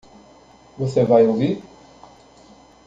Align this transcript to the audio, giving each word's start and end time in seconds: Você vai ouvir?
Você 0.79 1.03
vai 1.05 1.27
ouvir? 1.27 1.61